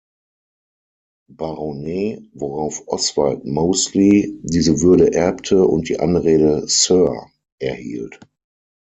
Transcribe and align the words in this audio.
Baronet, 1.29 2.23
worauf 2.33 2.81
Oswald 2.87 3.45
Mosley 3.45 4.39
diese 4.41 4.81
Würde 4.81 5.13
erbte 5.13 5.63
und 5.63 5.89
die 5.89 5.99
Anrede 5.99 6.67
"Sir" 6.67 7.27
erhielt. 7.59 8.19